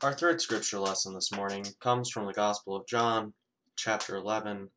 [0.00, 3.34] Our third scripture lesson this morning comes from the Gospel of John,
[3.74, 4.70] chapter 11,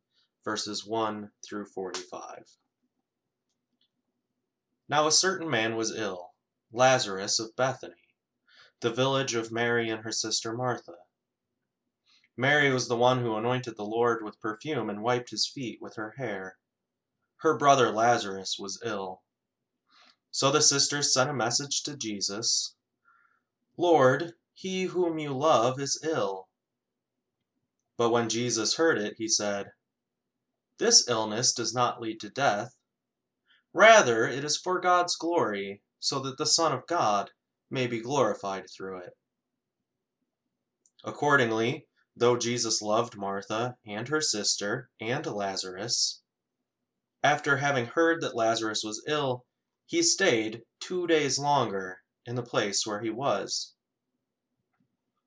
[0.44, 2.42] verses 1 through 45.
[4.88, 6.32] Now a certain man was ill,
[6.72, 7.94] Lazarus of Bethany,
[8.80, 10.96] the village of Mary and her sister Martha.
[12.36, 15.94] Mary was the one who anointed the Lord with perfume and wiped his feet with
[15.94, 16.56] her hair.
[17.42, 19.22] Her brother Lazarus was ill.
[20.32, 22.74] So the sisters sent a message to Jesus
[23.76, 26.48] Lord, he whom you love is ill.
[27.96, 29.72] But when Jesus heard it, he said,
[30.78, 32.76] This illness does not lead to death.
[33.72, 37.32] Rather, it is for God's glory, so that the Son of God
[37.70, 39.16] may be glorified through it.
[41.02, 46.22] Accordingly, though Jesus loved Martha and her sister and Lazarus,
[47.24, 49.44] after having heard that Lazarus was ill,
[49.86, 53.71] he stayed two days longer in the place where he was.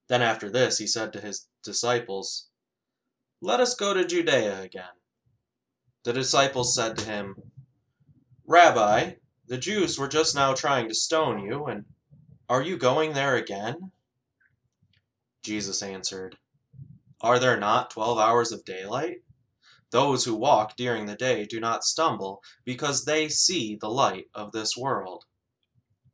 [0.07, 2.47] Then after this he said to his disciples,
[3.41, 4.93] Let us go to Judea again.
[6.03, 7.35] The disciples said to him,
[8.45, 9.13] Rabbi,
[9.47, 11.85] the Jews were just now trying to stone you, and
[12.47, 13.91] are you going there again?
[15.43, 16.37] Jesus answered,
[17.21, 19.23] Are there not twelve hours of daylight?
[19.91, 24.51] Those who walk during the day do not stumble, because they see the light of
[24.51, 25.25] this world.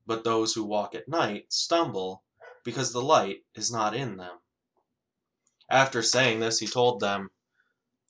[0.06, 2.24] But those who walk at night stumble,
[2.64, 4.40] because the light is not in them.
[5.70, 7.30] After saying this, he told them,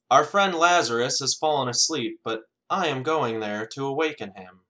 [0.10, 4.62] Our friend Lazarus has fallen asleep, but I am going there to awaken him.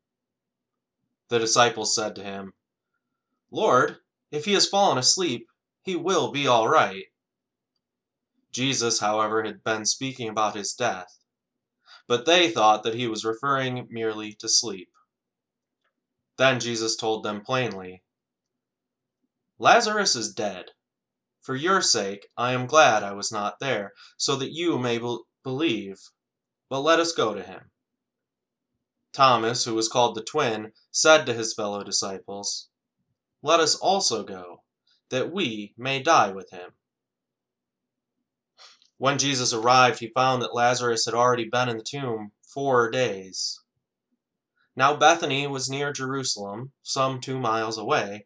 [1.30, 2.54] The disciples said to him,
[3.52, 3.98] Lord,
[4.32, 5.48] if he has fallen asleep,
[5.84, 7.06] he will be all right.
[8.52, 11.20] Jesus, however, had been speaking about his death,
[12.08, 14.90] but they thought that he was referring merely to sleep.
[16.38, 18.04] Then Jesus told them plainly,
[19.62, 20.72] Lazarus is dead.
[21.40, 25.20] For your sake, I am glad I was not there, so that you may be
[25.44, 26.00] believe.
[26.68, 27.70] But let us go to him.
[29.14, 32.70] Thomas, who was called the twin, said to his fellow disciples,
[33.44, 34.64] Let us also go,
[35.12, 36.72] that we may die with him.
[38.98, 43.62] When Jesus arrived, he found that Lazarus had already been in the tomb four days.
[44.76, 48.26] Now Bethany was near Jerusalem, some two miles away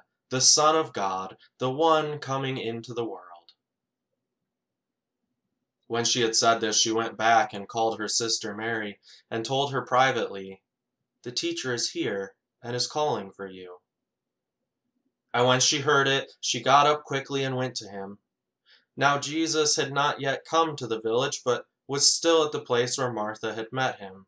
[0.31, 3.51] the Son of God, the one coming into the world.
[5.87, 9.73] When she had said this, she went back and called her sister Mary, and told
[9.73, 10.61] her privately,
[11.23, 12.33] The teacher is here,
[12.63, 13.79] and is calling for you.
[15.33, 18.19] And when she heard it, she got up quickly and went to him.
[18.95, 22.97] Now Jesus had not yet come to the village, but was still at the place
[22.97, 24.27] where Martha had met him.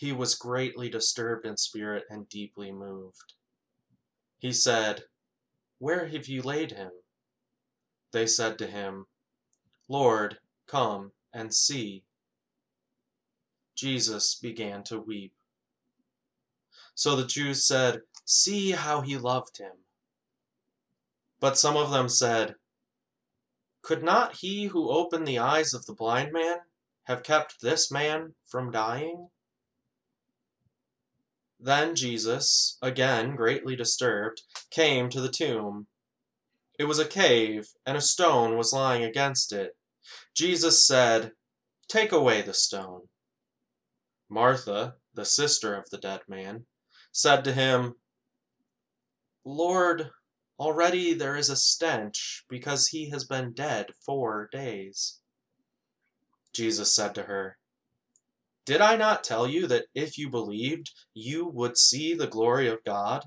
[0.00, 3.34] he was greatly disturbed in spirit and deeply moved.
[4.38, 5.02] He said,
[5.78, 6.90] Where have you laid him?
[8.10, 9.08] They said to him,
[9.90, 12.04] Lord, come and see.
[13.76, 15.34] Jesus began to weep.
[16.94, 19.84] So the Jews said, See how he loved him.
[21.40, 22.54] But some of them said,
[23.82, 26.60] Could not he who opened the eyes of the blind man
[27.04, 29.28] have kept this man from dying?
[31.62, 34.40] Then Jesus, again greatly disturbed,
[34.70, 35.88] came to the tomb.
[36.78, 39.76] It was a cave, and a stone was lying against it.
[40.34, 41.32] Jesus said,
[41.86, 43.08] Take away the stone.
[44.30, 46.66] Martha, the sister of the dead man,
[47.12, 47.96] said to him,
[49.44, 50.12] Lord,
[50.58, 55.20] already there is a stench, because he has been dead four days.
[56.54, 57.58] Jesus said to her,
[58.66, 62.84] Did I not tell you that if you believed, you would see the glory of
[62.84, 63.24] God?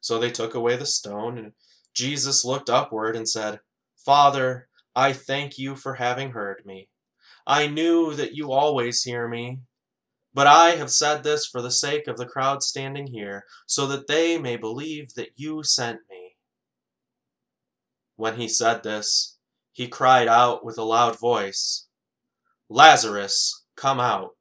[0.00, 1.52] So they took away the stone, and
[1.94, 3.60] Jesus looked upward and said,
[3.96, 6.88] Father, I thank you for having heard me.
[7.46, 9.60] I knew that you always hear me,
[10.34, 14.08] but I have said this for the sake of the crowd standing here, so that
[14.08, 16.36] they may believe that you sent me.
[18.16, 19.38] When he said this,
[19.72, 21.86] he cried out with a loud voice,
[22.68, 24.36] Lazarus, come out.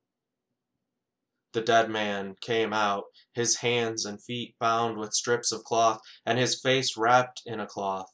[1.54, 6.38] The dead man came out, his hands and feet bound with strips of cloth, and
[6.38, 8.12] his face wrapped in a cloth.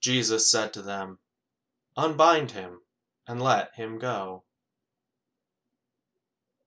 [0.00, 1.20] Jesus said to them,
[1.96, 2.80] Unbind him,
[3.28, 4.44] and let him go.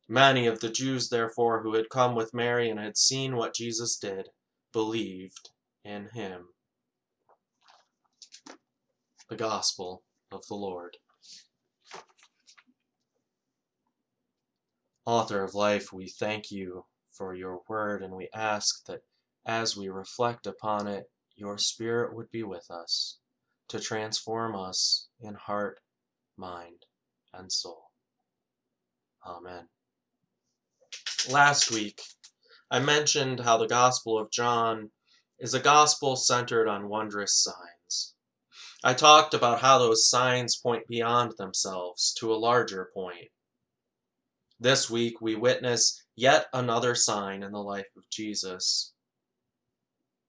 [0.07, 3.97] Many of the Jews, therefore, who had come with Mary and had seen what Jesus
[3.97, 4.29] did,
[4.71, 5.49] believed
[5.83, 6.49] in him.
[9.29, 10.97] The Gospel of the Lord.
[15.05, 19.01] Author of life, we thank you for your word, and we ask that
[19.45, 21.05] as we reflect upon it,
[21.35, 23.19] your Spirit would be with us
[23.67, 25.79] to transform us in heart,
[26.37, 26.85] mind,
[27.33, 27.91] and soul.
[29.25, 29.67] Amen.
[31.29, 32.01] Last week,
[32.71, 34.91] I mentioned how the Gospel of John
[35.39, 38.15] is a gospel centered on wondrous signs.
[38.83, 43.29] I talked about how those signs point beyond themselves to a larger point.
[44.59, 48.93] This week, we witness yet another sign in the life of Jesus.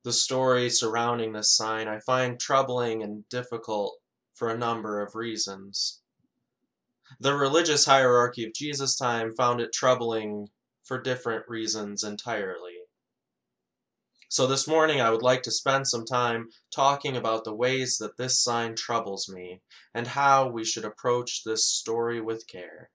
[0.03, 3.99] The story surrounding this sign I find troubling and difficult
[4.35, 6.01] for a number of reasons.
[7.21, 10.49] The religious hierarchy of Jesus' time found it troubling
[10.83, 12.79] for different reasons entirely.
[14.29, 18.17] So this morning I would like to spend some time talking about the ways that
[18.17, 19.63] this sign troubles me
[19.95, 22.91] and how we should approach this story with care.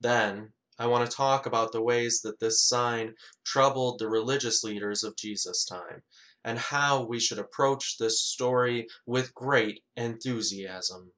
[0.00, 3.14] Then I want to talk about the ways that this sign
[3.44, 6.02] troubled the religious leaders of Jesus' time
[6.44, 11.12] and how we should approach this story with great enthusiasm.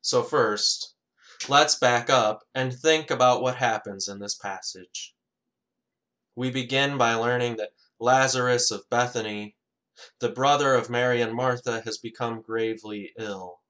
[0.00, 0.94] So first,
[1.46, 5.14] Let's back up and think about what happens in this passage.
[6.34, 9.54] We begin by learning that Lazarus of Bethany,
[10.20, 13.60] the brother of Mary and Martha, has become gravely ill.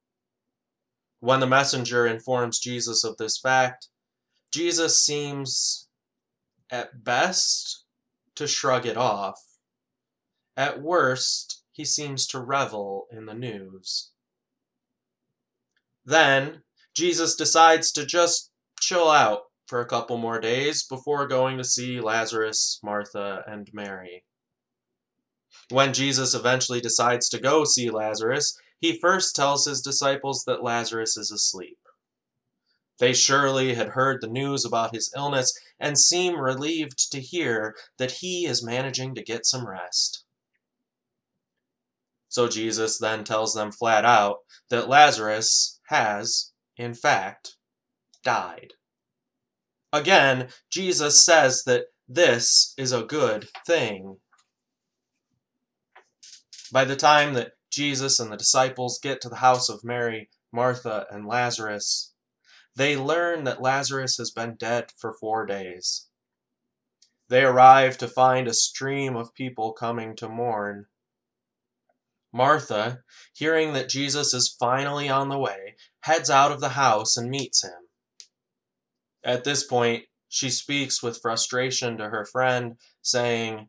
[1.24, 3.88] When the messenger informs Jesus of this fact,
[4.52, 5.88] Jesus seems,
[6.70, 7.86] at best,
[8.34, 9.40] to shrug it off.
[10.54, 14.10] At worst, he seems to revel in the news.
[16.04, 16.62] Then,
[16.94, 22.02] Jesus decides to just chill out for a couple more days before going to see
[22.02, 24.24] Lazarus, Martha, and Mary.
[25.70, 31.16] When Jesus eventually decides to go see Lazarus, he first tells his disciples that Lazarus
[31.16, 31.78] is asleep.
[32.98, 38.12] They surely had heard the news about his illness and seem relieved to hear that
[38.12, 40.24] he is managing to get some rest.
[42.28, 47.56] So Jesus then tells them flat out that Lazarus has in fact,
[48.22, 48.74] died.
[49.92, 54.18] Again, Jesus says that this is a good thing.
[56.70, 61.06] By the time that Jesus and the disciples get to the house of Mary, Martha,
[61.10, 62.14] and Lazarus,
[62.76, 66.08] they learn that Lazarus has been dead for four days.
[67.28, 70.86] They arrive to find a stream of people coming to mourn.
[72.32, 73.02] Martha,
[73.32, 77.62] hearing that Jesus is finally on the way, heads out of the house and meets
[77.62, 77.88] him.
[79.22, 83.68] At this point, she speaks with frustration to her friend, saying,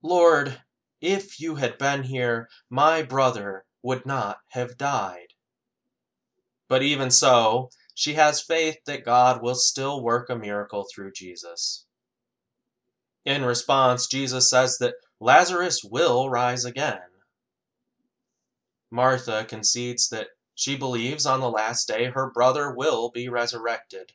[0.00, 0.62] Lord,
[1.02, 5.34] if you had been here, my brother would not have died.
[6.68, 11.84] But even so, she has faith that God will still work a miracle through Jesus.
[13.24, 17.00] In response, Jesus says that Lazarus will rise again.
[18.90, 24.12] Martha concedes that she believes on the last day her brother will be resurrected.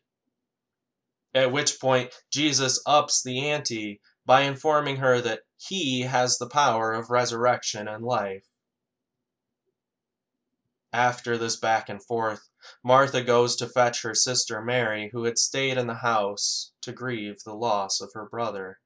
[1.34, 6.94] At which point, Jesus ups the ante by informing her that he has the power
[6.94, 8.46] of resurrection and life.
[10.94, 12.50] After this back and forth,
[12.84, 17.44] Martha goes to fetch her sister Mary, who had stayed in the house to grieve
[17.44, 18.80] the loss of her brother.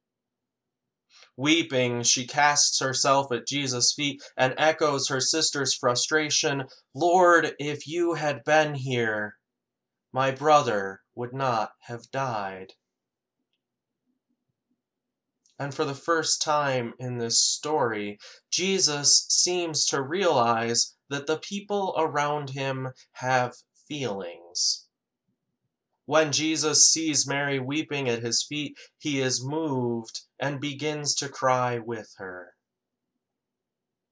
[1.38, 8.16] Weeping, she casts herself at Jesus' feet and echoes her sister's frustration Lord, if you
[8.16, 9.38] had been here,
[10.12, 12.74] my brother would not have died.
[15.62, 18.18] And for the first time in this story,
[18.50, 23.54] Jesus seems to realize that the people around him have
[23.88, 24.88] feelings.
[26.08, 31.78] When Jesus sees Mary weeping at his feet, he is moved and begins to cry
[31.78, 32.56] with her.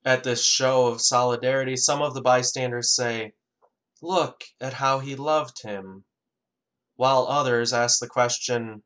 [0.05, 3.33] At this show of solidarity, some of the bystanders say,
[4.03, 6.05] Look at how he loved him,
[6.95, 8.83] while others ask the question,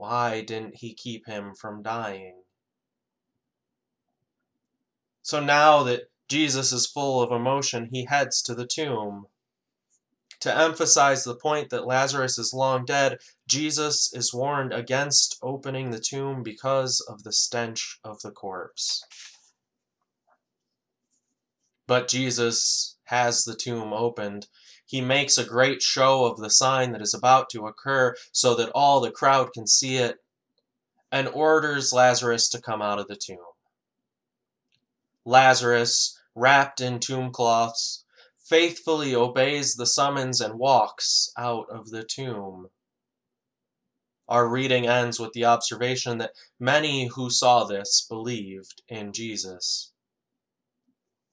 [0.00, 2.42] why didn't he keep him from dying?
[5.20, 9.26] So now that Jesus is full of emotion, he heads to the tomb.
[10.40, 16.00] To emphasize the point that Lazarus is long dead, Jesus is warned against opening the
[16.00, 19.04] tomb because of the stench of the corpse.
[21.86, 24.46] But Jesus has the tomb opened
[24.90, 28.72] he makes a great show of the sign that is about to occur so that
[28.74, 30.18] all the crowd can see it
[31.12, 33.38] and orders Lazarus to come out of the tomb.
[35.24, 38.04] Lazarus, wrapped in tomb cloths,
[38.36, 42.66] faithfully obeys the summons and walks out of the tomb.
[44.28, 49.92] Our reading ends with the observation that many who saw this believed in Jesus.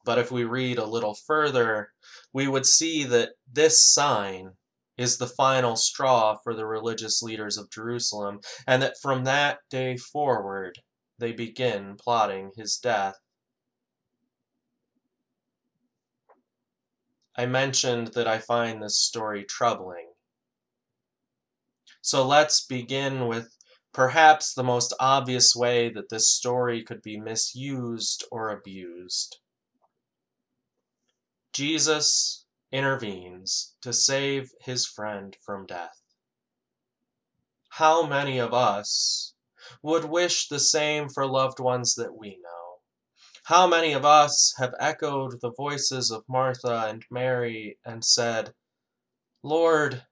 [0.06, 1.90] But if we read a little further,
[2.34, 4.51] we would see that this sign
[4.98, 9.98] is the final straw for the religious leaders of Jerusalem, and that from that day
[9.98, 10.79] forward
[11.19, 13.15] they begin plotting his death.
[17.36, 20.10] I mentioned that I find this story troubling.
[22.01, 23.55] So let's begin with
[23.93, 29.39] perhaps the most obvious way that this story could be misused or abused.
[31.58, 36.00] Jesus intervenes to save his friend from death.
[37.70, 39.34] How many of us
[39.82, 42.76] would wish the same for loved ones that we know?
[43.46, 48.54] How many of us have echoed the voices of Martha and Mary and said,
[49.42, 50.06] Lord,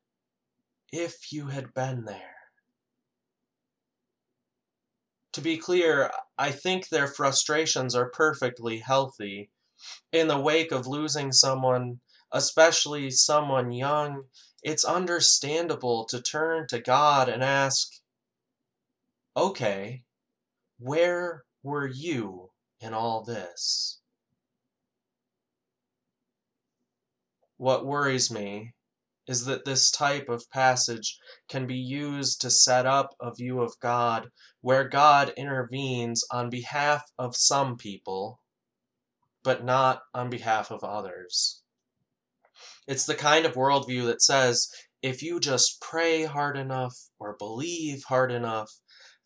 [0.92, 2.38] if you had been there?
[5.34, 6.10] To be clear,
[6.40, 9.52] I think their frustrations are perfectly healthy
[10.12, 12.00] in the wake of losing someone,
[12.32, 14.24] especially someone young,
[14.64, 17.92] it's understandable to turn to God and ask,
[19.38, 20.04] okay,
[20.80, 24.00] where were you in all this?
[27.58, 28.74] What worries me
[29.28, 31.18] is that this type of passage
[31.50, 34.30] can be used to set up a view of God
[34.62, 38.40] where God intervenes on behalf of some people
[39.46, 41.62] but not on behalf of others.
[42.88, 44.70] It's the kind of worldview that says
[45.02, 48.72] if you just pray hard enough or believe hard enough,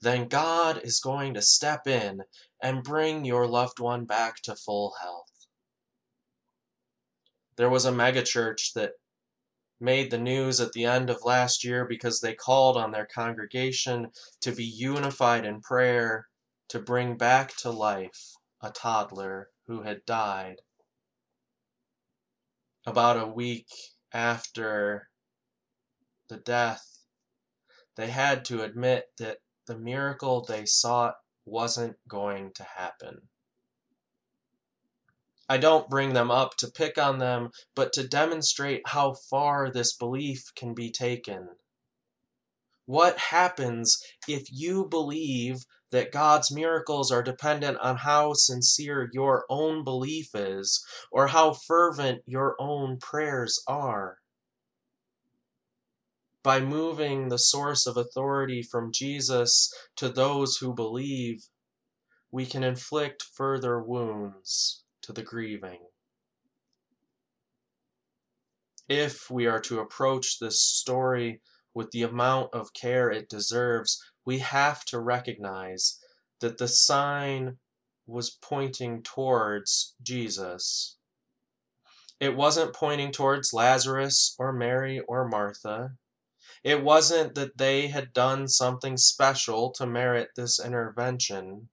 [0.01, 2.21] then God is going to step in
[2.61, 5.47] and bring your loved one back to full health.
[7.55, 8.91] There was a megachurch that
[9.79, 14.11] made the news at the end of last year because they called on their congregation
[14.41, 16.27] to be unified in prayer
[16.69, 20.55] to bring back to life a toddler who had died.
[22.87, 23.67] About a week
[24.11, 25.09] after
[26.27, 27.05] the death,
[27.95, 33.21] they had to admit that the miracle they sought wasn't going to happen.
[35.47, 39.95] I don't bring them up to pick on them, but to demonstrate how far this
[39.95, 41.47] belief can be taken.
[42.87, 49.83] What happens if you believe that God's miracles are dependent on how sincere your own
[49.83, 54.17] belief is or how fervent your own prayers are?
[56.43, 61.43] By moving the source of authority from Jesus to those who believe,
[62.31, 65.79] we can inflict further wounds to the grieving.
[68.87, 71.41] If we are to approach this story
[71.73, 75.97] with the amount of care it deserves, we have to recognize
[76.39, 77.57] that the sign
[78.05, 80.97] was pointing towards Jesus.
[82.19, 85.93] It wasn't pointing towards Lazarus or Mary or Martha.
[86.63, 91.69] It wasn't that they had done something special to merit this intervention.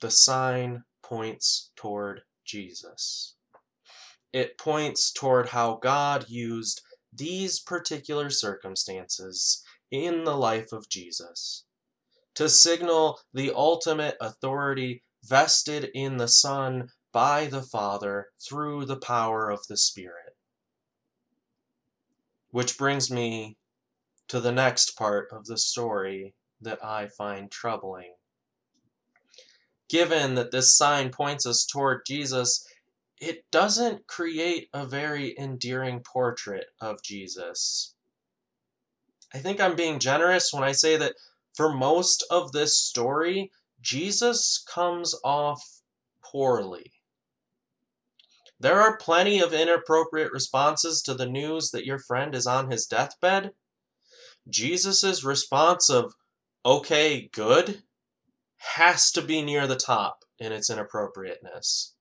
[0.00, 3.36] The sign points toward Jesus.
[4.32, 6.82] It points toward how God used
[7.12, 11.64] these particular circumstances in the life of Jesus
[12.34, 19.50] to signal the ultimate authority vested in the Son by the Father through the power
[19.50, 20.36] of the Spirit.
[22.50, 23.58] Which brings me
[24.28, 28.14] to the next part of the story that I find troubling.
[29.88, 32.66] Given that this sign points us toward Jesus,
[33.18, 37.94] it doesn't create a very endearing portrait of Jesus.
[39.34, 41.14] I think I'm being generous when I say that
[41.54, 45.62] for most of this story, Jesus comes off
[46.22, 46.92] poorly.
[48.58, 52.86] There are plenty of inappropriate responses to the news that your friend is on his
[52.86, 53.52] deathbed.
[54.48, 56.14] Jesus' response of,
[56.64, 57.82] okay, good,
[58.58, 61.94] has to be near the top in its inappropriateness.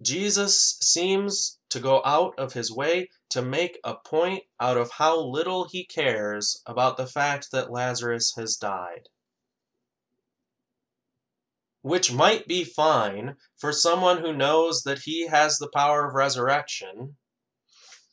[0.00, 5.20] Jesus seems to go out of his way to make a point out of how
[5.20, 9.08] little he cares about the fact that Lazarus has died
[11.82, 17.16] which might be fine for someone who knows that he has the power of resurrection,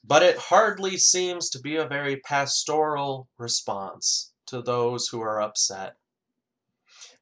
[0.03, 5.95] but it hardly seems to be a very pastoral response to those who are upset.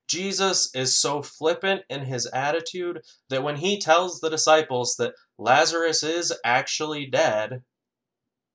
[0.05, 6.03] Jesus is so flippant in his attitude that when he tells the disciples that Lazarus
[6.03, 7.63] is actually dead,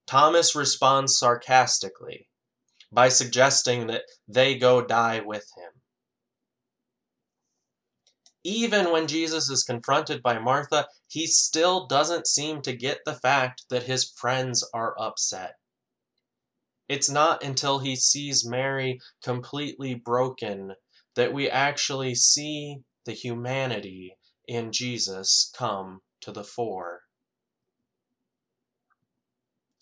[0.08, 2.28] Thomas responds sarcastically
[2.90, 5.70] by suggesting that they go die with him
[8.48, 13.64] even when Jesus is confronted by Martha, he still doesn't seem to get the fact
[13.68, 15.56] that his friends are upset.
[16.88, 20.74] It's not until he sees Mary completely broken
[21.14, 26.97] that we actually see the humanity in Jesus come to the fore.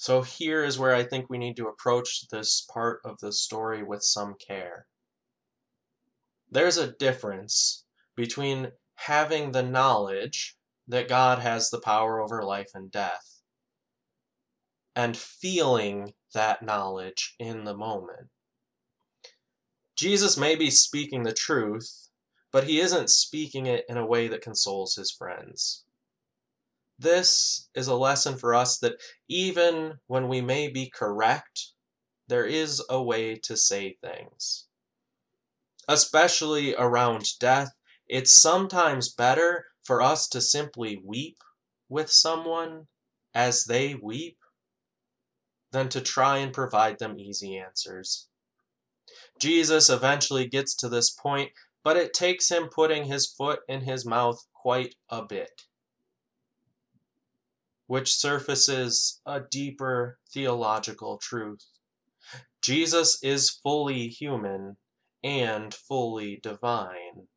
[0.06, 3.82] So here is where I think we need to approach this part of the story
[3.82, 4.86] with some care.
[6.48, 7.84] There's a difference
[8.14, 10.54] between having the knowledge
[10.86, 13.42] that God has the power over life and death
[14.94, 18.28] and feeling that knowledge in the moment.
[19.96, 22.10] Jesus may be speaking the truth,
[22.52, 25.82] but he isn't speaking it in a way that consoles his friends.
[26.98, 28.96] This is a lesson for us that
[29.28, 31.72] even when we may be correct,
[32.28, 34.66] there is a way to say things.
[35.88, 37.70] Especially around death
[38.08, 41.38] it's sometimes better for us to simply weep
[41.88, 42.86] with someone
[43.34, 44.38] as they weep
[45.72, 48.28] than to try and provide them easy answers.
[49.38, 51.50] Jesus eventually gets to this point,
[51.82, 55.62] but it takes him putting his foot in his mouth quite a bit,
[57.86, 61.64] which surfaces a deeper theological truth.
[62.60, 64.76] Jesus is fully human
[65.22, 67.28] and fully divine.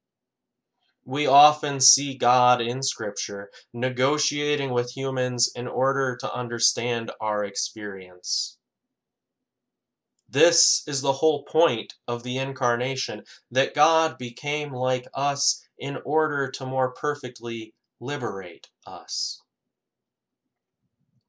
[1.05, 8.57] We often see God in Scripture negotiating with humans in order to understand our experience.
[10.27, 16.51] This is the whole point of the incarnation that God became like us in order
[16.51, 19.41] to more perfectly liberate us.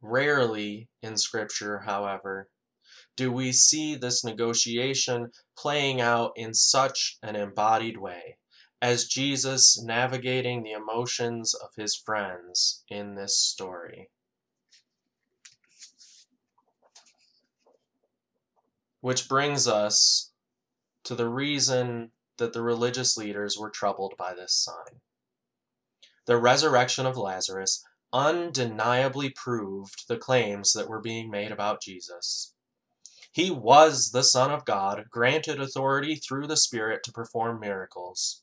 [0.00, 2.48] Rarely in Scripture, however,
[3.16, 8.38] do we see this negotiation playing out in such an embodied way
[8.82, 14.10] as Jesus navigating the emotions of his friends in this story.
[19.00, 20.32] Which brings us
[21.04, 25.00] to the reason that the religious leaders were troubled by this sign.
[26.26, 27.82] The resurrection of Lazarus
[28.12, 32.55] undeniably proved the claims that were being made about Jesus.
[33.33, 38.42] He was the Son of God, granted authority through the Spirit to perform miracles.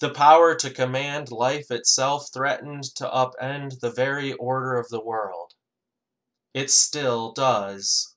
[0.00, 5.54] The power to command life itself threatened to upend the very order of the world.
[6.52, 8.16] It still does.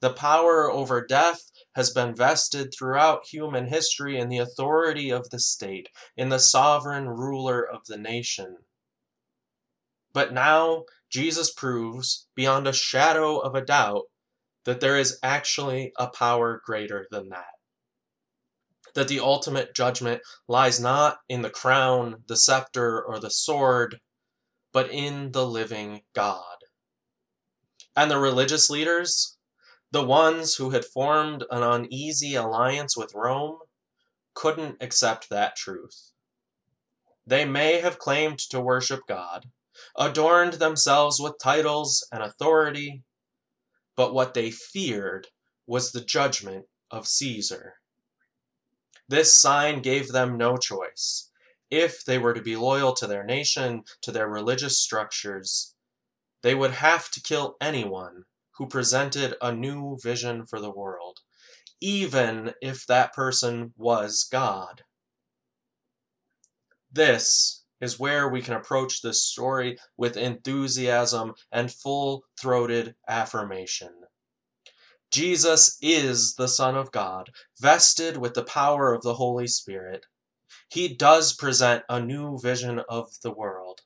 [0.00, 5.38] The power over death has been vested throughout human history in the authority of the
[5.38, 8.64] state, in the sovereign ruler of the nation.
[10.12, 14.04] But now Jesus proves, beyond a shadow of a doubt,
[14.64, 17.46] that there is actually a power greater than that
[18.94, 24.00] that the ultimate judgment lies not in the crown, the scepter, or the sword,
[24.72, 26.56] but in the living God.
[27.96, 29.36] And the religious leaders,
[29.90, 33.58] the ones who had formed an uneasy alliance with Rome,
[34.34, 36.12] couldn't accept that truth.
[37.26, 39.50] They may have claimed to worship God,
[39.96, 43.04] adorned themselves with titles and authority,
[43.96, 45.28] but what they feared
[45.66, 47.74] was the judgment of Caesar.
[49.08, 51.30] This sign gave them no choice.
[51.70, 55.74] If they were to be loyal to their nation, to their religious structures,
[56.42, 58.24] they would have to kill anyone
[58.56, 61.20] who presented a new vision for the world,
[61.80, 64.82] even if that person was God.
[66.90, 73.90] This is where we can approach this story with enthusiasm and full throated affirmation.
[75.10, 77.28] Jesus is the Son of God,
[77.60, 80.06] vested with the power of the Holy Spirit.
[80.68, 83.80] He does present a new vision of the world.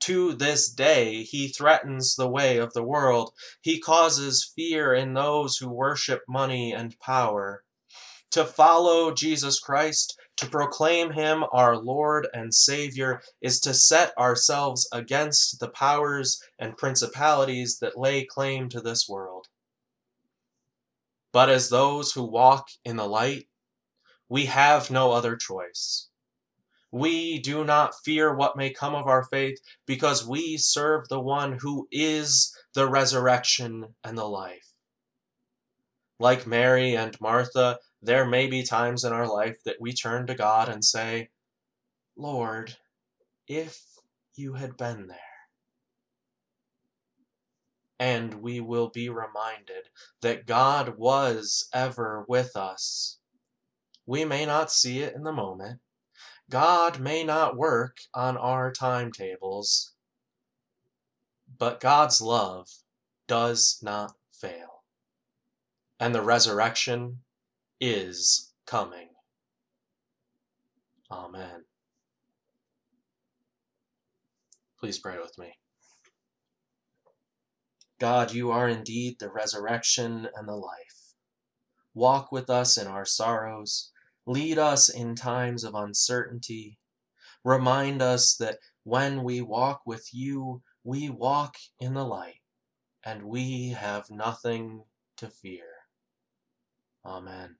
[0.00, 3.32] To this day, he threatens the way of the world.
[3.62, 7.64] He causes fear in those who worship money and power.
[8.32, 14.88] To follow Jesus Christ, to proclaim him our Lord and Savior, is to set ourselves
[14.92, 19.46] against the powers and principalities that lay claim to this world.
[21.32, 23.48] But as those who walk in the light,
[24.28, 26.08] we have no other choice.
[26.90, 31.58] We do not fear what may come of our faith because we serve the one
[31.60, 34.72] who is the resurrection and the life.
[36.18, 40.34] Like Mary and Martha, there may be times in our life that we turn to
[40.34, 41.30] God and say,
[42.16, 42.76] Lord,
[43.46, 43.82] if
[44.34, 45.18] you had been there
[47.98, 49.88] and we will be reminded
[50.22, 53.18] that God was ever with us.
[54.06, 55.80] We may not see it in the moment.
[56.48, 59.92] God may not work on our timetables,
[61.58, 62.68] but God's love
[63.26, 64.84] does not fail.
[66.00, 67.18] And the resurrection
[67.80, 69.08] is coming.
[71.10, 71.64] Amen.
[74.78, 75.54] Please pray with me.
[77.98, 81.14] God, you are indeed the resurrection and the life.
[81.94, 83.90] Walk with us in our sorrows.
[84.24, 86.78] Lead us in times of uncertainty.
[87.44, 92.40] Remind us that when we walk with you, we walk in the light,
[93.04, 94.84] and we have nothing
[95.16, 95.64] to fear.
[97.04, 97.56] Amen.